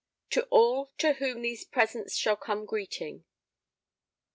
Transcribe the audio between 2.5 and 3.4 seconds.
greeting.